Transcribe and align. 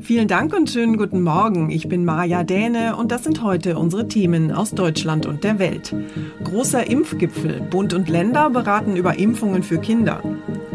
Vielen 0.00 0.26
Dank 0.26 0.52
und 0.52 0.68
schönen 0.68 0.96
guten 0.96 1.22
Morgen. 1.22 1.70
Ich 1.70 1.88
bin 1.88 2.04
Maja 2.04 2.42
Däne 2.42 2.96
und 2.96 3.12
das 3.12 3.22
sind 3.22 3.42
heute 3.42 3.78
unsere 3.78 4.08
Themen 4.08 4.50
aus 4.50 4.72
Deutschland 4.72 5.26
und 5.26 5.44
der 5.44 5.60
Welt. 5.60 5.94
Großer 6.42 6.88
Impfgipfel. 6.88 7.60
Bund 7.70 7.94
und 7.94 8.08
Länder 8.08 8.50
beraten 8.50 8.96
über 8.96 9.16
Impfungen 9.16 9.62
für 9.62 9.78
Kinder. 9.78 10.22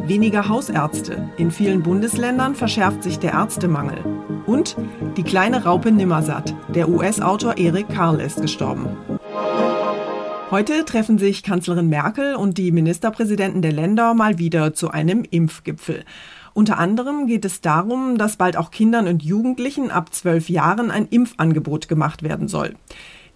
Weniger 0.08 0.48
Hausärzte. 0.48 1.30
In 1.38 1.52
vielen 1.52 1.84
Bundesländern 1.84 2.56
verschärft 2.56 3.04
sich 3.04 3.20
der 3.20 3.34
Ärztemangel. 3.34 3.98
Und 4.46 4.78
die 5.18 5.24
kleine 5.24 5.66
Raupe 5.66 5.92
Nimmersatt. 5.92 6.56
Der 6.74 6.88
US-Autor 6.88 7.58
Erik 7.58 7.90
Karl 7.90 8.22
ist 8.22 8.42
gestorben. 8.42 8.86
Heute 10.52 10.84
treffen 10.86 11.18
sich 11.18 11.44
Kanzlerin 11.44 11.88
Merkel 11.88 12.36
und 12.36 12.58
die 12.58 12.72
Ministerpräsidenten 12.72 13.62
der 13.62 13.72
Länder 13.72 14.14
mal 14.14 14.38
wieder 14.38 14.74
zu 14.74 14.90
einem 14.90 15.24
Impfgipfel. 15.30 16.04
Unter 16.54 16.78
anderem 16.78 17.28
geht 17.28 17.46
es 17.46 17.62
darum, 17.62 18.18
dass 18.18 18.36
bald 18.36 18.58
auch 18.58 18.72
Kindern 18.72 19.08
und 19.08 19.24
Jugendlichen 19.24 19.90
ab 19.90 20.14
zwölf 20.14 20.50
Jahren 20.50 20.92
ein 20.92 21.08
Impfangebot 21.10 21.88
gemacht 21.88 22.24
werden 22.24 22.48
soll. 22.48 22.76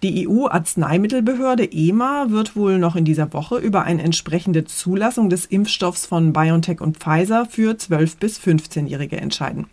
Die 0.02 0.28
EU-Arzneimittelbehörde 0.28 1.72
EMA 1.72 2.26
wird 2.28 2.54
wohl 2.54 2.78
noch 2.78 2.96
in 2.96 3.06
dieser 3.06 3.32
Woche 3.32 3.56
über 3.56 3.84
eine 3.84 4.02
entsprechende 4.02 4.66
Zulassung 4.66 5.30
des 5.30 5.46
Impfstoffs 5.46 6.04
von 6.04 6.34
BioNTech 6.34 6.82
und 6.82 6.98
Pfizer 6.98 7.46
für 7.46 7.72
12- 7.72 8.18
bis 8.20 8.38
15-Jährige 8.38 9.16
entscheiden. 9.16 9.66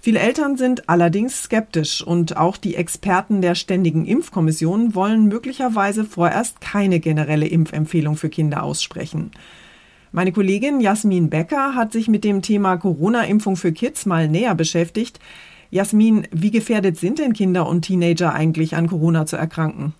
Viele 0.00 0.20
Eltern 0.20 0.56
sind 0.56 0.88
allerdings 0.88 1.42
skeptisch 1.42 2.02
und 2.02 2.36
auch 2.36 2.56
die 2.56 2.76
Experten 2.76 3.40
der 3.40 3.54
Ständigen 3.54 4.04
Impfkommission 4.04 4.94
wollen 4.94 5.26
möglicherweise 5.26 6.04
vorerst 6.04 6.60
keine 6.60 7.00
generelle 7.00 7.46
Impfempfehlung 7.46 8.16
für 8.16 8.28
Kinder 8.28 8.62
aussprechen. 8.62 9.32
Meine 10.10 10.32
Kollegin 10.32 10.80
Jasmin 10.80 11.28
Becker 11.28 11.74
hat 11.74 11.92
sich 11.92 12.08
mit 12.08 12.24
dem 12.24 12.40
Thema 12.40 12.76
Corona-Impfung 12.76 13.56
für 13.56 13.72
Kids 13.72 14.06
mal 14.06 14.26
näher 14.26 14.54
beschäftigt. 14.54 15.20
Jasmin, 15.70 16.26
wie 16.32 16.50
gefährdet 16.50 16.96
sind 16.96 17.18
denn 17.18 17.34
Kinder 17.34 17.68
und 17.68 17.82
Teenager 17.82 18.32
eigentlich 18.32 18.74
an 18.74 18.86
Corona 18.86 19.26
zu 19.26 19.36
erkranken? 19.36 19.92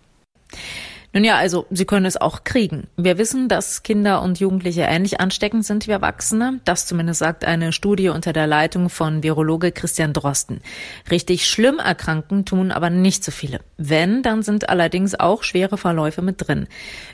Nun 1.14 1.24
ja, 1.24 1.36
also 1.36 1.66
sie 1.70 1.86
können 1.86 2.04
es 2.04 2.18
auch 2.18 2.44
kriegen. 2.44 2.86
Wir 2.96 3.16
wissen, 3.16 3.48
dass 3.48 3.82
Kinder 3.82 4.20
und 4.20 4.40
Jugendliche 4.40 4.82
ähnlich 4.82 5.20
ansteckend 5.20 5.64
sind 5.64 5.86
wie 5.86 5.92
Erwachsene. 5.92 6.60
Das 6.66 6.84
zumindest 6.84 7.20
sagt 7.20 7.46
eine 7.46 7.72
Studie 7.72 8.10
unter 8.10 8.34
der 8.34 8.46
Leitung 8.46 8.90
von 8.90 9.22
Virologe 9.22 9.72
Christian 9.72 10.12
Drosten. 10.12 10.60
Richtig 11.10 11.46
schlimm 11.46 11.78
erkranken 11.78 12.44
tun 12.44 12.70
aber 12.70 12.90
nicht 12.90 13.24
so 13.24 13.32
viele. 13.32 13.60
Wenn, 13.78 14.22
dann 14.22 14.42
sind 14.42 14.68
allerdings 14.68 15.18
auch 15.18 15.44
schwere 15.44 15.78
Verläufe 15.78 16.20
mit 16.20 16.46
drin. 16.46 16.66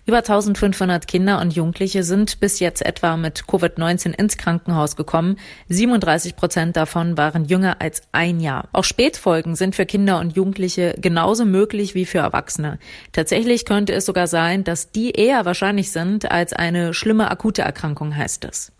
Über 0.06 0.18
1500 0.18 1.06
Kinder 1.06 1.40
und 1.40 1.54
Jugendliche 1.54 2.02
sind 2.02 2.40
bis 2.40 2.58
jetzt 2.58 2.84
etwa 2.84 3.16
mit 3.16 3.44
Covid-19 3.44 4.12
ins 4.12 4.36
Krankenhaus 4.36 4.96
gekommen. 4.96 5.36
37 5.68 6.34
Prozent 6.34 6.76
davon 6.76 7.16
waren 7.16 7.44
jünger 7.44 7.80
als 7.80 8.02
ein 8.10 8.40
Jahr. 8.40 8.68
Auch 8.72 8.84
Spätfolgen 8.84 9.54
sind 9.54 9.76
für 9.76 9.86
Kinder 9.86 10.18
und 10.18 10.34
Jugendliche 10.34 10.96
genauso 10.98 11.44
möglich 11.44 11.94
wie 11.94 12.06
für 12.06 12.18
Erwachsene. 12.18 12.80
Tatsächlich 13.12 13.64
können 13.64 13.83
könnte 13.84 13.98
es 13.98 14.06
sogar 14.06 14.28
sein, 14.28 14.64
dass 14.64 14.92
die 14.92 15.10
eher 15.10 15.44
wahrscheinlich 15.44 15.90
sind 15.92 16.30
als 16.30 16.54
eine 16.54 16.94
schlimme 16.94 17.30
akute 17.30 17.60
Erkrankung, 17.60 18.16
heißt 18.16 18.46
es. 18.46 18.72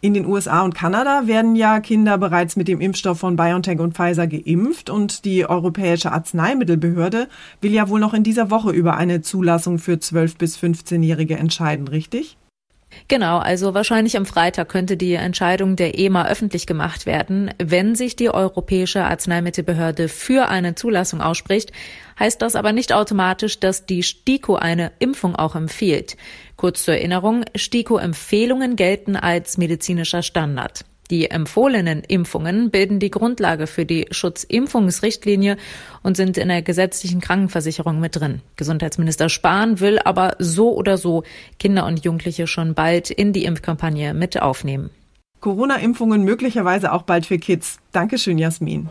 In 0.00 0.14
den 0.14 0.24
USA 0.24 0.62
und 0.62 0.72
Kanada 0.72 1.26
werden 1.26 1.56
ja 1.56 1.80
Kinder 1.80 2.16
bereits 2.16 2.54
mit 2.54 2.68
dem 2.68 2.80
Impfstoff 2.80 3.18
von 3.18 3.34
BioNTech 3.34 3.80
und 3.80 3.94
Pfizer 3.94 4.28
geimpft 4.28 4.88
und 4.88 5.24
die 5.24 5.48
Europäische 5.48 6.12
Arzneimittelbehörde 6.12 7.26
will 7.60 7.72
ja 7.72 7.88
wohl 7.88 7.98
noch 7.98 8.14
in 8.14 8.22
dieser 8.22 8.48
Woche 8.52 8.70
über 8.70 8.96
eine 8.96 9.20
Zulassung 9.20 9.80
für 9.80 9.94
12- 9.94 10.38
bis 10.38 10.56
15-Jährige 10.56 11.36
entscheiden, 11.36 11.88
richtig? 11.88 12.36
Genau, 13.08 13.38
also 13.38 13.74
wahrscheinlich 13.74 14.16
am 14.16 14.26
Freitag 14.26 14.68
könnte 14.68 14.96
die 14.96 15.14
Entscheidung 15.14 15.76
der 15.76 15.98
EMA 15.98 16.26
öffentlich 16.26 16.66
gemacht 16.66 17.06
werden. 17.06 17.52
Wenn 17.62 17.94
sich 17.94 18.16
die 18.16 18.30
Europäische 18.30 19.04
Arzneimittelbehörde 19.04 20.08
für 20.08 20.48
eine 20.48 20.74
Zulassung 20.74 21.20
ausspricht, 21.20 21.72
heißt 22.18 22.42
das 22.42 22.56
aber 22.56 22.72
nicht 22.72 22.92
automatisch, 22.92 23.60
dass 23.60 23.86
die 23.86 24.02
STIKO 24.02 24.56
eine 24.56 24.92
Impfung 24.98 25.36
auch 25.36 25.54
empfiehlt. 25.54 26.16
Kurz 26.56 26.84
zur 26.84 26.94
Erinnerung, 26.94 27.44
STIKO-Empfehlungen 27.54 28.76
gelten 28.76 29.16
als 29.16 29.58
medizinischer 29.58 30.22
Standard. 30.22 30.84
Die 31.10 31.30
empfohlenen 31.30 32.02
Impfungen 32.02 32.70
bilden 32.70 32.98
die 32.98 33.10
Grundlage 33.10 33.66
für 33.66 33.86
die 33.86 34.06
Schutzimpfungsrichtlinie 34.10 35.56
und 36.02 36.16
sind 36.16 36.36
in 36.36 36.48
der 36.48 36.62
gesetzlichen 36.62 37.20
Krankenversicherung 37.20 38.00
mit 38.00 38.16
drin. 38.16 38.40
Gesundheitsminister 38.56 39.28
Spahn 39.28 39.78
will 39.80 40.00
aber 40.00 40.34
so 40.38 40.74
oder 40.74 40.98
so 40.98 41.22
Kinder 41.58 41.86
und 41.86 42.04
Jugendliche 42.04 42.46
schon 42.46 42.74
bald 42.74 43.10
in 43.10 43.32
die 43.32 43.44
Impfkampagne 43.44 44.14
mit 44.14 44.40
aufnehmen. 44.42 44.90
Corona-Impfungen 45.40 46.24
möglicherweise 46.24 46.92
auch 46.92 47.02
bald 47.02 47.26
für 47.26 47.38
Kids. 47.38 47.78
Dankeschön, 47.92 48.38
Jasmin. 48.38 48.88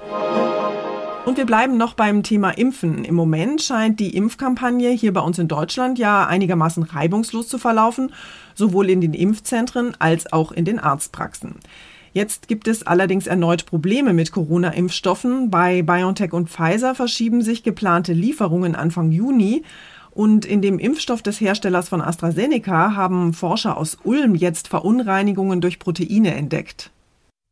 Und 1.26 1.38
wir 1.38 1.46
bleiben 1.46 1.76
noch 1.76 1.96
beim 1.96 2.22
Thema 2.22 2.52
Impfen. 2.52 3.04
Im 3.04 3.16
Moment 3.16 3.62
scheint 3.62 4.00
die 4.00 4.16
Impfkampagne 4.16 4.92
hier 4.92 5.12
bei 5.12 5.22
uns 5.22 5.40
in 5.40 5.48
Deutschland 5.48 5.98
ja 5.98 6.28
einigermaßen 6.28 6.84
reibungslos 6.84 7.48
zu 7.48 7.58
verlaufen, 7.58 8.14
sowohl 8.54 8.92
in 8.92 9.02
den 9.02 9.16
Impfzentren 9.16 9.96
als 10.00 10.32
auch 10.32 10.52
in 10.52 10.66
den 10.66 10.78
Arztpraxen. 10.78 11.56
Jetzt 12.16 12.48
gibt 12.48 12.70
es 12.70 12.88
allerdings 12.88 13.28
erneut 13.28 13.66
Probleme 13.66 14.14
mit 14.14 14.32
Corona-Impfstoffen. 14.32 15.50
Bei 15.50 15.82
BioNTech 15.82 16.32
und 16.32 16.50
Pfizer 16.50 16.96
verschieben 16.96 17.42
sich 17.42 17.62
geplante 17.62 18.14
Lieferungen 18.14 18.74
Anfang 18.74 19.12
Juni. 19.12 19.64
Und 20.12 20.46
in 20.46 20.62
dem 20.62 20.80
Impfstoff 20.80 21.22
des 21.22 21.42
Herstellers 21.42 21.90
von 21.90 22.00
AstraZeneca 22.00 22.96
haben 22.96 23.34
Forscher 23.34 23.76
aus 23.76 23.98
Ulm 24.06 24.34
jetzt 24.34 24.70
Verunreinigungen 24.70 25.60
durch 25.60 25.78
Proteine 25.78 26.36
entdeckt. 26.36 26.90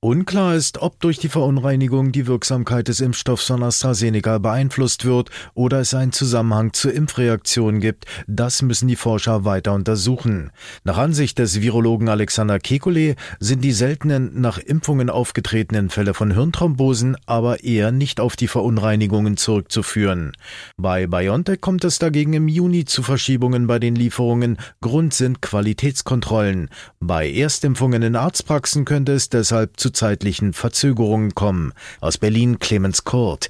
Unklar 0.03 0.55
ist, 0.55 0.81
ob 0.81 0.99
durch 0.99 1.17
die 1.17 1.29
Verunreinigung 1.29 2.11
die 2.11 2.27
Wirksamkeit 2.27 2.89
des 2.89 2.99
Impfstoffs 2.99 3.47
von 3.47 3.63
AstraZeneca 3.63 4.37
beeinflusst 4.37 5.05
wird 5.05 5.29
oder 5.53 5.79
es 5.79 5.93
einen 5.93 6.11
Zusammenhang 6.11 6.73
zur 6.73 6.93
Impfreaktion 6.93 7.79
gibt. 7.79 8.03
Das 8.27 8.61
müssen 8.63 8.89
die 8.89 8.97
Forscher 8.97 9.45
weiter 9.45 9.71
untersuchen. 9.71 10.51
Nach 10.83 10.97
Ansicht 10.97 11.39
des 11.39 11.61
Virologen 11.61 12.09
Alexander 12.09 12.55
Kekulé 12.55 13.15
sind 13.39 13.63
die 13.63 13.71
seltenen 13.71 14.41
nach 14.41 14.57
Impfungen 14.57 15.09
aufgetretenen 15.09 15.89
Fälle 15.89 16.13
von 16.13 16.31
Hirnthrombosen 16.31 17.15
aber 17.25 17.63
eher 17.63 17.93
nicht 17.93 18.19
auf 18.19 18.35
die 18.35 18.49
Verunreinigungen 18.49 19.37
zurückzuführen. 19.37 20.33
Bei 20.75 21.07
BioNTech 21.07 21.61
kommt 21.61 21.85
es 21.85 21.97
dagegen 21.97 22.33
im 22.33 22.49
Juni 22.49 22.83
zu 22.83 23.03
Verschiebungen 23.03 23.67
bei 23.67 23.79
den 23.79 23.95
Lieferungen. 23.95 24.57
Grund 24.81 25.13
sind 25.13 25.41
Qualitätskontrollen. 25.41 26.69
Bei 26.99 27.31
Erstimpfungen 27.31 28.01
in 28.01 28.17
Arztpraxen 28.17 28.83
könnte 28.83 29.13
es 29.13 29.29
deshalb 29.29 29.79
zu 29.79 29.92
zeitlichen 29.93 30.53
Verzögerungen 30.53 31.33
kommen. 31.35 31.73
Aus 32.01 32.17
Berlin 32.17 32.59
Clemens 32.59 33.03
Kurt. 33.03 33.49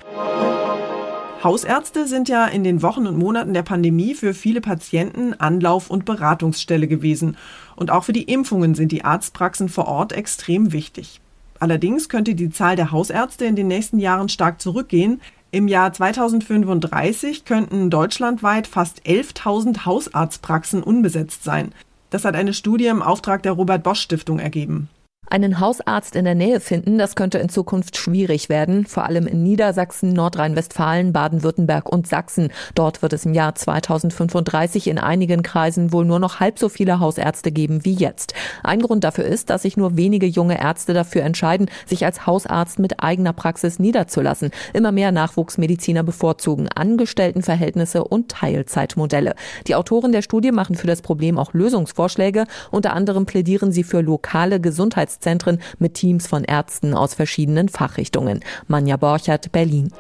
Hausärzte 1.44 2.08
sind 2.08 2.30
ja 2.30 2.46
in 2.46 2.64
den 2.64 2.82
Wochen 2.82 3.06
und 3.06 3.18
Monaten 3.18 3.54
der 3.54 3.64
Pandemie 3.64 4.14
für 4.16 4.34
viele 4.34 4.62
Patienten 4.62 5.34
Anlauf- 5.34 5.90
und 5.90 6.06
Beratungsstelle 6.06 6.88
gewesen. 6.88 7.36
Und 7.76 7.92
auch 7.92 8.06
für 8.06 8.14
die 8.14 8.24
Impfungen 8.24 8.76
sind 8.76 8.94
die 8.94 9.04
Arztpraxen 9.04 9.68
vor 9.68 9.88
Ort 9.90 10.14
extrem 10.14 10.72
wichtig. 10.72 11.20
Allerdings 11.60 12.08
könnte 12.08 12.36
die 12.36 12.50
Zahl 12.50 12.78
der 12.78 12.92
Hausärzte 12.92 13.44
in 13.44 13.58
den 13.58 13.68
nächsten 13.68 14.00
Jahren 14.00 14.30
stark 14.30 14.62
zurückgehen. 14.62 15.20
Im 15.52 15.68
Jahr 15.68 15.92
2035 15.92 17.44
könnten 17.44 17.90
deutschlandweit 17.90 18.66
fast 18.66 19.02
11.000 19.06 19.86
Hausarztpraxen 19.86 20.82
unbesetzt 20.82 21.44
sein. 21.44 21.74
Das 22.10 22.26
hat 22.26 22.36
eine 22.36 22.54
Studie 22.54 22.86
im 22.86 23.02
Auftrag 23.02 23.44
der 23.44 23.52
Robert 23.52 23.84
Bosch 23.84 24.02
Stiftung 24.02 24.40
ergeben. 24.40 24.90
Einen 25.30 25.60
Hausarzt 25.60 26.16
in 26.16 26.26
der 26.26 26.36
Nähe 26.36 26.60
finden, 26.60 27.00
das 27.00 27.16
könnte 27.16 27.40
in 27.40 27.50
Zukunft 27.50 27.98
schwierig 27.98 28.50
werden, 28.50 28.86
vor 28.86 29.06
allem 29.06 29.26
in 29.26 29.42
Niedersachsen, 29.42 30.14
Nordrhein-Westfalen, 30.14 31.12
Baden-Württemberg 31.12 31.90
und 31.90 32.08
Sachsen. 32.08 32.50
Dort 32.76 33.02
wird 33.02 33.14
es 33.14 33.26
im 33.26 33.34
Jahr 33.34 33.56
2035 33.56 34.88
in 34.88 35.00
einigen 35.00 35.42
Kreisen 35.42 35.92
wohl 35.92 36.06
nur 36.06 36.20
noch 36.20 36.40
halb 36.40 36.60
so 36.60 36.70
viele 36.70 37.00
Hausärzte 37.00 37.52
geben 37.52 37.84
wie 37.84 37.94
jetzt. 37.94 38.36
Ein 38.64 38.82
Grund 38.82 39.04
dafür 39.04 39.24
ist, 39.24 39.50
dass 39.50 39.64
sich 39.64 39.76
nur 39.76 39.98
wenige 39.98 40.28
junge 40.28 40.60
Ärzte 40.62 40.94
dafür 40.94 41.24
entscheiden, 41.24 41.68
sich 41.88 42.06
als 42.06 42.28
Hausarzt 42.28 42.78
mit 42.78 43.02
eigener 43.02 43.34
Praxis 43.34 43.80
niederzulassen. 43.80 44.52
Immer 44.74 44.92
mehr 44.92 45.12
Nachwuchsmediziner 45.12 46.04
bevorzugen 46.04 46.68
Angestelltenverhältnisse 46.68 48.04
und 48.04 48.30
Teilzeitmodelle. 48.30 49.34
Die 49.66 49.74
Autoren 49.74 50.12
der 50.12 50.22
Studie 50.22 50.52
machen 50.52 50.76
für 50.76 50.88
das 50.88 51.02
Problem 51.02 51.40
auch 51.40 51.54
Lösungsvorschläge. 51.54 52.46
Unter 52.70 52.94
anderem 52.94 53.26
plädieren 53.26 53.72
sie 53.72 53.84
für 53.84 54.02
lokale 54.02 54.60
Gesundheits 54.60 55.23
Gesundheitszentren 55.24 55.60
mit 55.80 55.94
Teams 55.96 56.28
von 56.28 56.44
Ärzten 56.44 56.94
aus 56.94 57.14
verschiedenen 57.14 57.70
Fachrichtungen. 57.70 58.42
Manja 58.68 58.98
Borchert, 58.98 59.52
Berlin. 59.52 59.92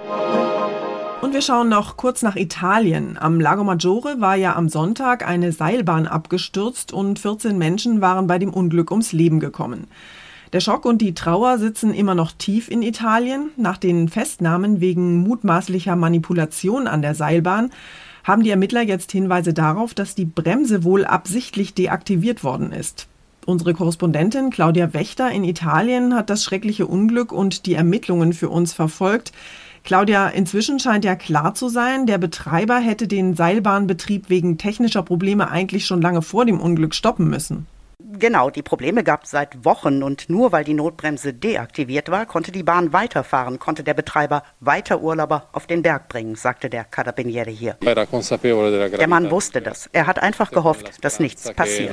Und 1.22 1.34
wir 1.34 1.42
schauen 1.42 1.70
noch 1.70 1.96
kurz 1.96 2.22
nach 2.22 2.36
Italien. 2.36 3.18
Am 3.18 3.40
Lago 3.40 3.64
Maggiore 3.64 4.20
war 4.20 4.36
ja 4.36 4.56
am 4.56 4.68
Sonntag 4.68 5.26
eine 5.26 5.54
Seilbahn 5.54 6.06
abgestürzt 6.06 6.92
und 6.92 7.18
14 7.18 7.58
Menschen 7.58 8.02
waren 8.02 8.28
bei 8.28 8.38
dem 8.38 8.54
Unglück 8.54 8.92
ums 8.92 9.14
Leben 9.14 9.40
gekommen. 9.40 9.88
Der 10.52 10.60
Schock 10.60 10.86
und 10.86 11.02
die 11.02 11.16
Trauer 11.16 11.58
sitzen 11.58 11.94
immer 11.94 12.14
noch 12.14 12.34
tief 12.34 12.70
in 12.70 12.84
Italien. 12.84 13.52
Nach 13.56 13.78
den 13.78 14.10
Festnahmen 14.10 14.82
wegen 14.82 15.24
mutmaßlicher 15.24 15.96
Manipulation 15.96 16.88
an 16.88 17.02
der 17.02 17.16
Seilbahn 17.16 17.72
haben 18.26 18.44
die 18.44 18.52
Ermittler 18.52 18.82
jetzt 18.82 19.12
Hinweise 19.12 19.54
darauf, 19.54 19.94
dass 19.94 20.16
die 20.16 20.26
Bremse 20.26 20.84
wohl 20.84 21.06
absichtlich 21.06 21.74
deaktiviert 21.74 22.44
worden 22.44 22.72
ist. 22.72 23.08
Unsere 23.46 23.74
Korrespondentin 23.74 24.50
Claudia 24.50 24.94
Wächter 24.94 25.30
in 25.32 25.44
Italien 25.44 26.16
hat 26.16 26.30
das 26.30 26.44
schreckliche 26.44 26.88
Unglück 26.88 27.32
und 27.32 27.66
die 27.66 27.74
Ermittlungen 27.74 28.34
für 28.34 28.50
uns 28.50 28.74
verfolgt. 28.74 29.32
Claudia, 29.84 30.30
inzwischen 30.30 30.80
scheint 30.80 31.04
ja 31.04 31.16
klar 31.16 31.54
zu 31.54 31.68
sein, 31.68 32.06
der 32.06 32.18
Betreiber 32.18 32.78
hätte 32.78 33.08
den 33.08 33.36
Seilbahnbetrieb 33.36 34.30
wegen 34.30 34.58
technischer 34.58 35.04
Probleme 35.04 35.52
eigentlich 35.52 35.86
schon 35.86 36.02
lange 36.02 36.22
vor 36.22 36.46
dem 36.46 36.62
Unglück 36.62 36.96
stoppen 36.96 37.30
müssen. 37.30 37.68
Genau, 38.20 38.52
die 38.52 38.62
Probleme 38.62 39.04
gab 39.04 39.24
es 39.24 39.32
seit 39.32 39.66
Wochen 39.66 40.04
und 40.04 40.30
nur 40.30 40.52
weil 40.52 40.64
die 40.64 40.76
Notbremse 40.76 41.34
deaktiviert 41.34 42.12
war, 42.12 42.28
konnte 42.28 42.52
die 42.52 42.62
Bahn 42.62 42.94
weiterfahren, 42.94 43.58
konnte 43.58 43.84
der 43.84 43.96
Betreiber 43.96 44.44
weiter 44.60 45.02
Urlauber 45.02 45.48
auf 45.52 45.66
den 45.66 45.82
Berg 45.82 46.10
bringen, 46.10 46.36
sagte 46.36 46.70
der 46.70 46.84
Carabiniere 46.84 47.50
hier. 47.50 47.76
Der 47.82 49.08
Mann 49.08 49.32
wusste 49.32 49.62
das. 49.62 49.90
Er 49.94 50.06
hat 50.06 50.22
einfach 50.22 50.52
gehofft, 50.52 51.04
dass 51.04 51.20
nichts 51.20 51.52
passiert. 51.54 51.92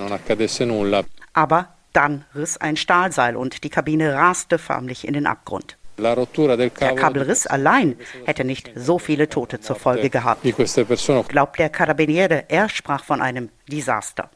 Aber 1.33 1.69
dann 1.95 2.25
riss 2.35 2.59
ein 2.59 2.77
Stahlseil 2.77 3.35
und 3.35 3.65
die 3.65 3.71
Kabine 3.71 4.15
raste 4.15 4.59
förmlich 4.59 5.09
in 5.09 5.15
den 5.15 5.27
Abgrund. 5.27 5.79
Der 5.97 6.95
Kabelriss 6.97 7.47
allein 7.47 7.97
hätte 8.27 8.45
nicht 8.45 8.71
so 8.75 8.99
viele 8.99 9.29
Tote 9.29 9.61
zur 9.61 9.77
Folge 9.77 10.11
gehabt. 10.11 10.43
Glaubt 11.29 11.59
der 11.59 11.69
Carabiniere, 11.71 12.45
er 12.49 12.69
sprach 12.69 13.05
von 13.05 13.23
einem 13.23 13.49
Desaster. 13.71 14.31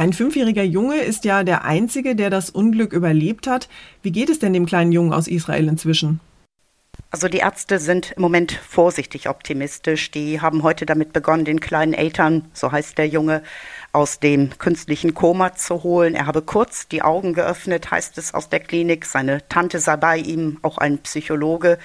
Ein 0.00 0.14
fünfjähriger 0.14 0.62
Junge 0.62 1.02
ist 1.02 1.26
ja 1.26 1.44
der 1.44 1.66
einzige, 1.66 2.16
der 2.16 2.30
das 2.30 2.48
Unglück 2.48 2.94
überlebt 2.94 3.46
hat. 3.46 3.68
Wie 4.00 4.12
geht 4.12 4.30
es 4.30 4.38
denn 4.38 4.54
dem 4.54 4.64
kleinen 4.64 4.92
Jungen 4.92 5.12
aus 5.12 5.28
Israel 5.28 5.68
inzwischen? 5.68 6.20
Also 7.10 7.28
die 7.28 7.40
Ärzte 7.40 7.78
sind 7.78 8.12
im 8.12 8.22
Moment 8.22 8.52
vorsichtig 8.52 9.28
optimistisch. 9.28 10.10
Die 10.10 10.40
haben 10.40 10.62
heute 10.62 10.86
damit 10.86 11.12
begonnen, 11.12 11.44
den 11.44 11.60
kleinen 11.60 11.92
Eltern, 11.92 12.46
so 12.54 12.72
heißt 12.72 12.96
der 12.96 13.08
Junge, 13.08 13.42
aus 13.92 14.20
dem 14.20 14.56
künstlichen 14.56 15.12
Koma 15.12 15.54
zu 15.54 15.82
holen. 15.82 16.14
Er 16.14 16.24
habe 16.24 16.40
kurz 16.40 16.88
die 16.88 17.02
Augen 17.02 17.34
geöffnet, 17.34 17.90
heißt 17.90 18.16
es 18.16 18.32
aus 18.32 18.48
der 18.48 18.60
Klinik. 18.60 19.04
Seine 19.04 19.46
Tante 19.50 19.80
sei 19.80 19.98
bei 19.98 20.16
ihm, 20.16 20.60
auch 20.62 20.78
ein 20.78 20.96
Psychologe. 21.00 21.76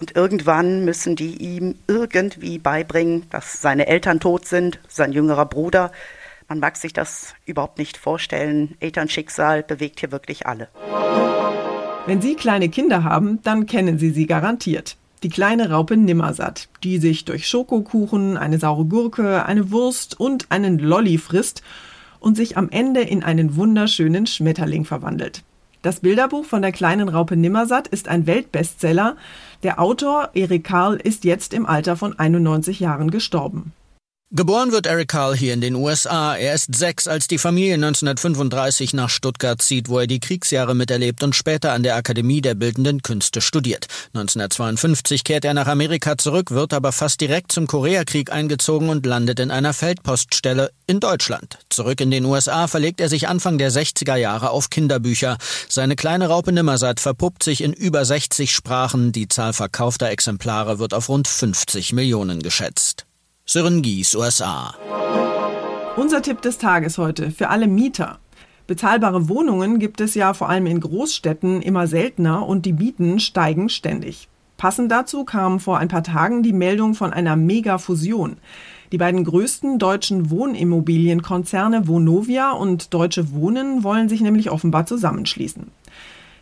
Und 0.00 0.14
irgendwann 0.14 0.84
müssen 0.84 1.16
die 1.16 1.38
ihm 1.38 1.76
irgendwie 1.86 2.58
beibringen, 2.58 3.24
dass 3.30 3.62
seine 3.62 3.86
Eltern 3.86 4.20
tot 4.20 4.44
sind, 4.44 4.80
sein 4.86 5.12
jüngerer 5.12 5.46
Bruder. 5.46 5.92
Man 6.48 6.60
mag 6.60 6.76
sich 6.76 6.92
das 6.92 7.34
überhaupt 7.46 7.78
nicht 7.78 7.96
vorstellen. 7.96 8.76
Elternschicksal 8.80 9.62
bewegt 9.62 10.00
hier 10.00 10.12
wirklich 10.12 10.46
alle. 10.46 10.68
Wenn 12.06 12.20
Sie 12.20 12.34
kleine 12.34 12.68
Kinder 12.68 13.02
haben, 13.02 13.40
dann 13.42 13.66
kennen 13.66 13.98
Sie 13.98 14.10
sie 14.10 14.26
garantiert. 14.26 14.96
Die 15.22 15.30
kleine 15.30 15.70
Raupe 15.70 15.96
Nimmersatt, 15.96 16.68
die 16.82 16.98
sich 16.98 17.24
durch 17.24 17.48
Schokokuchen, 17.48 18.36
eine 18.36 18.58
saure 18.58 18.84
Gurke, 18.84 19.46
eine 19.46 19.70
Wurst 19.70 20.20
und 20.20 20.50
einen 20.50 20.78
Lolli 20.78 21.16
frisst 21.16 21.62
und 22.20 22.36
sich 22.36 22.58
am 22.58 22.68
Ende 22.68 23.00
in 23.00 23.22
einen 23.24 23.56
wunderschönen 23.56 24.26
Schmetterling 24.26 24.84
verwandelt. 24.84 25.42
Das 25.80 26.00
Bilderbuch 26.00 26.44
von 26.44 26.60
der 26.60 26.72
kleinen 26.72 27.08
Raupe 27.08 27.36
Nimmersatt 27.36 27.88
ist 27.88 28.08
ein 28.08 28.26
Weltbestseller. 28.26 29.16
Der 29.62 29.80
Autor 29.80 30.28
Erik 30.34 30.64
Karl 30.64 30.96
ist 30.96 31.24
jetzt 31.24 31.54
im 31.54 31.64
Alter 31.64 31.96
von 31.96 32.18
91 32.18 32.80
Jahren 32.80 33.10
gestorben. 33.10 33.72
Geboren 34.36 34.72
wird 34.72 34.86
Eric 34.86 35.10
Carl 35.10 35.36
hier 35.36 35.54
in 35.54 35.60
den 35.60 35.76
USA. 35.76 36.34
Er 36.34 36.54
ist 36.54 36.74
sechs, 36.74 37.06
als 37.06 37.28
die 37.28 37.38
Familie 37.38 37.74
1935 37.74 38.92
nach 38.92 39.08
Stuttgart 39.08 39.62
zieht, 39.62 39.88
wo 39.88 40.00
er 40.00 40.08
die 40.08 40.18
Kriegsjahre 40.18 40.74
miterlebt 40.74 41.22
und 41.22 41.36
später 41.36 41.70
an 41.70 41.84
der 41.84 41.94
Akademie 41.94 42.40
der 42.40 42.56
Bildenden 42.56 43.00
Künste 43.02 43.40
studiert. 43.40 43.86
1952 44.12 45.22
kehrt 45.22 45.44
er 45.44 45.54
nach 45.54 45.68
Amerika 45.68 46.18
zurück, 46.18 46.50
wird 46.50 46.72
aber 46.72 46.90
fast 46.90 47.20
direkt 47.20 47.52
zum 47.52 47.68
Koreakrieg 47.68 48.32
eingezogen 48.32 48.88
und 48.88 49.06
landet 49.06 49.38
in 49.38 49.52
einer 49.52 49.72
Feldpoststelle 49.72 50.72
in 50.88 50.98
Deutschland. 50.98 51.58
Zurück 51.68 52.00
in 52.00 52.10
den 52.10 52.24
USA 52.24 52.66
verlegt 52.66 53.00
er 53.00 53.08
sich 53.08 53.28
Anfang 53.28 53.56
der 53.56 53.70
60er 53.70 54.16
Jahre 54.16 54.50
auf 54.50 54.68
Kinderbücher. 54.68 55.38
Seine 55.68 55.94
kleine 55.94 56.26
Raupe 56.26 56.50
Nimmersatt 56.50 56.98
verpuppt 56.98 57.44
sich 57.44 57.62
in 57.62 57.72
über 57.72 58.04
60 58.04 58.52
Sprachen. 58.52 59.12
Die 59.12 59.28
Zahl 59.28 59.52
verkaufter 59.52 60.08
Exemplare 60.08 60.80
wird 60.80 60.92
auf 60.92 61.08
rund 61.08 61.28
50 61.28 61.92
Millionen 61.92 62.42
geschätzt. 62.42 63.06
Sören 63.46 63.82
Gies, 63.82 64.16
USA. 64.16 64.74
Unser 65.98 66.22
Tipp 66.22 66.40
des 66.40 66.56
Tages 66.56 66.96
heute 66.96 67.30
für 67.30 67.50
alle 67.50 67.66
Mieter. 67.66 68.18
Bezahlbare 68.66 69.28
Wohnungen 69.28 69.78
gibt 69.78 70.00
es 70.00 70.14
ja 70.14 70.32
vor 70.32 70.48
allem 70.48 70.64
in 70.64 70.80
Großstädten 70.80 71.60
immer 71.60 71.86
seltener 71.86 72.48
und 72.48 72.64
die 72.64 72.72
Mieten 72.72 73.20
steigen 73.20 73.68
ständig. 73.68 74.28
Passend 74.56 74.90
dazu 74.90 75.24
kam 75.24 75.60
vor 75.60 75.76
ein 75.76 75.88
paar 75.88 76.02
Tagen 76.02 76.42
die 76.42 76.54
Meldung 76.54 76.94
von 76.94 77.12
einer 77.12 77.36
Mega-Fusion. 77.36 78.38
Die 78.92 78.98
beiden 78.98 79.24
größten 79.24 79.78
deutschen 79.78 80.30
Wohnimmobilienkonzerne 80.30 81.86
Vonovia 81.86 82.52
und 82.52 82.94
Deutsche 82.94 83.34
Wohnen 83.34 83.84
wollen 83.84 84.08
sich 84.08 84.22
nämlich 84.22 84.50
offenbar 84.50 84.86
zusammenschließen. 84.86 85.70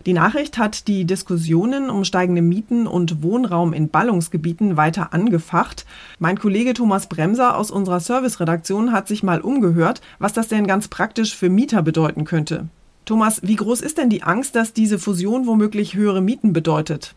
Die 0.04 0.14
Nachricht 0.14 0.58
hat 0.58 0.88
die 0.88 1.04
Diskussionen 1.04 1.88
um 1.88 2.02
steigende 2.04 2.42
Mieten 2.42 2.88
und 2.88 3.22
Wohnraum 3.22 3.72
in 3.72 3.88
Ballungsgebieten 3.88 4.76
weiter 4.76 5.12
angefacht. 5.12 5.86
Mein 6.18 6.40
Kollege 6.40 6.74
Thomas 6.74 7.06
Bremser 7.06 7.56
aus 7.56 7.70
unserer 7.70 8.00
Serviceredaktion 8.00 8.90
hat 8.90 9.06
sich 9.06 9.22
mal 9.22 9.40
umgehört, 9.40 10.00
was 10.18 10.32
das 10.32 10.48
denn 10.48 10.66
ganz 10.66 10.88
praktisch 10.88 11.36
für 11.36 11.48
Mieter 11.48 11.82
bedeuten 11.82 12.24
könnte. 12.24 12.66
Thomas, 13.04 13.42
wie 13.44 13.54
groß 13.54 13.80
ist 13.80 13.98
denn 13.98 14.10
die 14.10 14.24
Angst, 14.24 14.56
dass 14.56 14.72
diese 14.72 14.98
Fusion 14.98 15.46
womöglich 15.46 15.94
höhere 15.94 16.20
Mieten 16.20 16.52
bedeutet? 16.52 17.14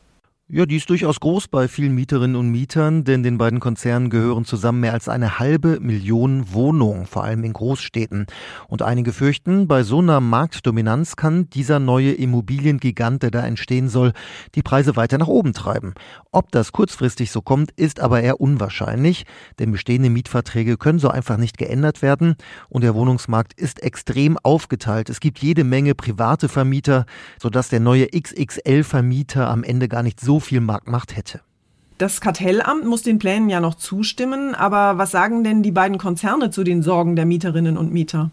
Ja, 0.48 0.68
die 0.68 0.76
ist 0.76 0.92
durchaus 0.92 1.20
groß 1.20 1.48
bei 1.48 1.68
vielen 1.68 1.96
Mieterinnen 1.96 2.36
und 2.36 2.52
Mietern, 2.52 3.04
denn 3.04 3.24
den 3.24 3.40
beiden 3.40 3.60
Konzernen 3.60 4.12
gehören 4.12 4.46
zusammen 4.46 4.82
mehr 4.82 4.94
als 4.94 5.10
eine 5.10 5.40
halbe 5.40 5.80
Million 5.80 6.54
Wohnungen, 6.54 7.08
vor 7.08 7.24
allem 7.24 7.44
in 7.44 7.52
Großstädten. 7.52 8.28
Und 8.68 8.84
einige 8.84 9.12
fürchten, 9.12 9.68
bei 9.68 9.82
so 9.82 9.98
einer 9.98 10.20
Marktdominanz 10.20 11.16
kann 11.16 11.50
dieser 11.50 11.80
neue 11.80 12.12
Immobiliengigant, 12.12 13.24
der 13.24 13.32
da 13.32 13.44
entstehen 13.44 13.90
soll, 13.90 14.14
die 14.54 14.62
Preise 14.62 14.96
weiter 14.96 15.18
nach 15.18 15.26
oben 15.26 15.54
treiben. 15.54 15.96
Ob 16.32 16.52
das 16.52 16.72
kurzfristig 16.72 17.32
so 17.32 17.42
kommt, 17.42 17.72
ist 17.72 18.00
aber 18.00 18.22
eher 18.22 18.40
unwahrscheinlich, 18.40 19.26
denn 19.58 19.72
bestehende 19.72 20.12
Mietverträge 20.12 20.78
können 20.78 21.00
so 21.00 21.10
einfach 21.10 21.38
nicht 21.38 21.58
geändert 21.58 22.04
werden 22.04 22.36
und 22.70 22.84
der 22.84 22.94
Wohnungsmarkt 22.94 23.54
ist 23.60 23.82
extrem 23.82 24.38
aufgeteilt. 24.44 25.10
Es 25.10 25.20
gibt 25.20 25.40
jede 25.40 25.64
Menge 25.64 25.96
private 25.96 26.50
Vermieter, 26.50 27.08
sodass 27.42 27.70
der 27.70 27.80
neue 27.80 28.10
XXL-Vermieter 28.10 29.50
am 29.50 29.64
Ende 29.64 29.88
gar 29.88 30.04
nicht 30.04 30.20
so 30.20 30.35
viel 30.40 30.62
Marktmacht 30.62 31.16
hätte. 31.16 31.42
Das 31.98 32.20
Kartellamt 32.20 32.86
muss 32.86 33.04
den 33.04 33.20
Plänen 33.20 33.50
ja 33.50 33.62
noch 33.62 33.76
zustimmen, 33.76 34.54
aber 34.54 34.98
was 34.98 35.12
sagen 35.12 35.44
denn 35.44 35.64
die 35.64 35.72
beiden 35.72 35.98
Konzerne 35.98 36.50
zu 36.50 36.64
den 36.64 36.82
Sorgen 36.82 37.16
der 37.16 37.26
Mieterinnen 37.26 37.78
und 37.78 37.94
Mieter? 37.94 38.32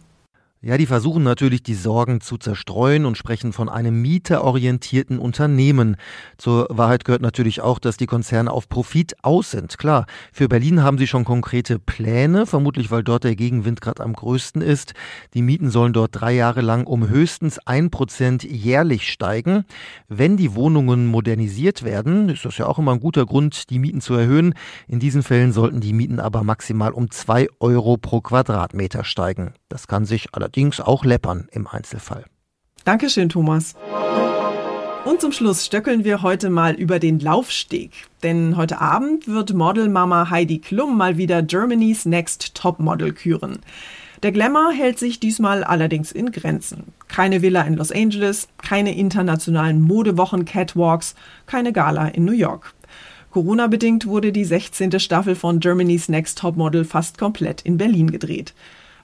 Ja, 0.65 0.79
die 0.79 0.87
versuchen 0.87 1.25
natürlich, 1.25 1.65
die 1.65 1.75
Sorgen 1.75 2.21
zu 2.21 2.39
zerstreuen 2.39 3.05
und 3.05 3.19
sprechen 3.19 3.53
von 3.53 3.69
einem 3.69 4.01
mieterorientierten 4.01 5.19
Unternehmen. 5.19 5.97
Zur 6.39 6.69
Wahrheit 6.71 7.05
gehört 7.05 7.21
natürlich 7.21 7.61
auch, 7.61 7.81
dass 7.81 7.97
die 7.97 8.07
Konzerne 8.07 8.49
auf 8.53 8.69
Profit 8.69 9.17
aus 9.25 9.51
sind. 9.51 9.77
Klar, 9.77 10.07
für 10.33 10.47
Berlin 10.47 10.85
haben 10.85 10.99
sie 10.99 11.09
schon 11.09 11.25
konkrete 11.25 11.81
Pläne, 11.81 12.47
vermutlich 12.47 12.93
weil 12.93 13.03
dort 13.03 13.25
der 13.25 13.35
Gegenwind 13.35 13.81
gerade 13.81 14.05
am 14.05 14.13
größten 14.13 14.63
ist. 14.63 14.95
Die 15.35 15.43
Mieten 15.43 15.69
sollen 15.69 15.93
dort 15.95 16.13
drei 16.13 16.33
Jahre 16.33 16.61
lang 16.61 16.87
um 16.87 17.09
höchstens 17.09 17.59
ein 17.67 17.91
Prozent 17.91 18.45
jährlich 18.45 19.11
steigen. 19.11 19.65
Wenn 20.07 20.37
die 20.37 20.55
Wohnungen 20.55 21.09
modernisiert 21.09 21.83
werden, 21.83 22.29
ist 22.29 22.45
das 22.45 22.57
ja 22.59 22.67
auch 22.67 22.79
immer 22.79 22.93
ein 22.93 23.01
guter 23.01 23.27
Grund, 23.27 23.69
die 23.69 23.81
Mieten 23.81 24.01
zu 24.01 24.15
erhöhen. 24.15 24.55
In 24.87 25.01
diesen 25.01 25.25
Fällen 25.25 25.53
sollten 25.53 25.81
die 25.81 25.93
Mieten 25.93 26.21
aber 26.21 26.45
maximal 26.45 26.93
um 26.93 27.11
zwei 27.11 27.49
Euro 27.59 27.97
pro 27.97 28.21
Quadratmeter 28.21 29.03
steigen. 29.03 29.55
Das 29.69 29.89
kann 29.89 30.05
sich 30.05 30.29
allerdings 30.31 30.52
auch 30.81 31.05
läppern 31.05 31.49
im 31.53 31.67
Einzelfall. 31.67 32.25
Dankeschön, 32.85 33.29
Thomas. 33.29 33.75
Und 35.05 35.21
zum 35.21 35.33
Schluss 35.33 35.67
stöckeln 35.67 36.05
wir 36.05 36.23
heute 36.23 36.49
mal 36.49 36.75
über 36.75 37.01
den 37.01 37.19
Laufsteg. 37.19 37.91
Denn 38.23 38.57
heute 38.57 38.81
Abend 38.81 39.27
wird 39.27 39.53
Modelmama 39.53 40.31
Heidi 40.31 40.59
Klum 40.59 40.97
mal 40.97 41.17
wieder 41.17 41.43
Germany's 41.43 42.07
Next 42.07 42.55
Topmodel 42.55 43.13
küren. 43.13 43.59
Der 44.23 44.31
Glamour 44.31 44.71
hält 44.71 45.01
sich 45.01 45.19
diesmal 45.19 45.65
allerdings 45.65 46.13
in 46.13 46.31
Grenzen. 46.31 46.93
Keine 47.09 47.43
Villa 47.43 47.63
in 47.63 47.75
Los 47.75 47.91
Angeles, 47.91 48.47
keine 48.59 48.97
internationalen 48.97 49.81
Modewochen 49.81 50.45
Catwalks, 50.45 51.17
keine 51.47 51.73
Gala 51.73 52.07
in 52.07 52.25
New 52.25 52.33
York. 52.33 52.73
Corona-bedingt 53.33 54.07
wurde 54.07 54.31
die 54.31 54.45
16. 54.45 55.01
Staffel 55.01 55.35
von 55.35 55.59
Germany's 55.59 56.09
Next 56.09 56.39
Topmodel 56.39 56.85
fast 56.85 57.19
komplett 57.19 57.63
in 57.63 57.79
Berlin 57.79 58.13
gedreht. 58.13 58.55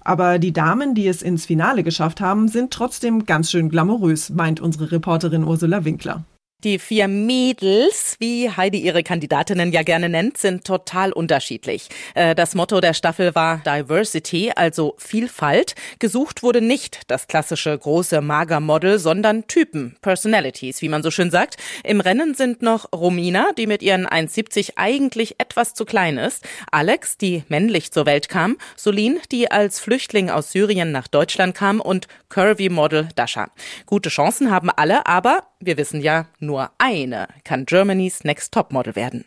Aber 0.09 0.39
die 0.39 0.55
Damen, 0.55 0.95
die 0.95 1.07
es 1.07 1.21
ins 1.21 1.45
Finale 1.45 1.83
geschafft 1.83 2.23
haben, 2.23 2.49
sind 2.49 2.73
trotzdem 2.73 3.27
ganz 3.27 3.51
schön 3.51 3.69
glamourös, 3.69 4.31
meint 4.31 4.59
unsere 4.59 4.91
Reporterin 4.91 5.45
Ursula 5.45 5.85
Winkler. 5.85 6.25
Die 6.65 6.81
vier 6.81 7.07
Mädels, 7.07 8.17
wie 8.19 8.51
Heidi 8.51 8.81
ihre 8.81 9.05
Kandidatinnen 9.05 9.71
ja 9.71 9.85
gerne 9.85 10.09
nennt, 10.09 10.39
sind 10.39 10.65
total 10.65 11.13
unterschiedlich. 11.13 11.89
Äh, 12.17 12.35
das 12.35 12.57
Motto 12.57 12.81
der 12.81 12.95
Staffel 12.95 13.37
war 13.37 13.59
Diversity, 13.59 14.51
also 14.57 14.97
Vielfalt. 14.99 15.77
Gesucht 16.01 16.43
wurde 16.43 16.61
nicht 16.61 17.03
das 17.07 17.29
klassische 17.29 17.79
große 17.79 18.21
Magermodel, 18.21 18.99
sondern 18.99 19.47
Typen, 19.47 19.95
Personalities, 20.03 20.83
wie 20.83 20.89
man 20.89 21.05
so 21.05 21.13
schön 21.13 21.31
sagt. 21.31 21.59
Im 21.85 22.01
Rennen 22.01 22.35
sind 22.35 22.61
noch 22.61 22.89
Romina, 22.93 23.53
die 23.57 23.69
mit 23.69 23.81
ihren 23.81 24.05
1,70 24.05 24.73
eigentlich 24.75 25.37
etwas 25.39 25.75
zu 25.75 25.85
klein 25.85 26.19
ist, 26.19 26.45
Alex, 26.73 27.19
die 27.19 27.45
männlich 27.47 27.93
zur 27.93 28.05
Welt 28.05 28.29
kam, 28.29 28.57
Solin, 28.75 29.21
die 29.31 29.49
als 29.49 29.79
Flüchtling 29.79 30.29
aus 30.29 30.51
Syrien 30.51 30.91
nach 30.91 31.07
Deutschland 31.07 31.55
kam 31.55 31.81
und 31.81 32.09
Curvy-Model 32.31 33.11
Dasha. 33.15 33.49
Gute 33.87 34.09
Chancen 34.09 34.51
haben 34.51 34.71
alle, 34.71 35.07
aber 35.07 35.45
wir 35.61 35.77
wissen 35.77 36.01
ja, 36.01 36.27
nur 36.39 36.71
eine 36.79 37.29
kann 37.45 37.67
Germany's 37.67 38.25
Next 38.25 38.53
Topmodel 38.53 38.97
werden. 38.97 39.25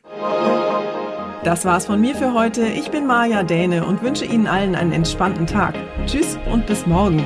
Das 1.44 1.66
war's 1.66 1.88
von 1.88 2.00
mir 2.00 2.16
für 2.16 2.34
heute. 2.34 2.68
Ich 2.68 2.92
bin 2.92 3.08
Maja 3.08 3.42
Däne 3.42 3.86
und 3.86 4.04
wünsche 4.04 4.26
Ihnen 4.26 4.46
allen 4.46 4.76
einen 4.76 4.92
entspannten 4.92 5.48
Tag. 5.48 5.74
Tschüss 6.06 6.38
und 6.52 6.68
bis 6.68 6.86
morgen. 6.86 7.24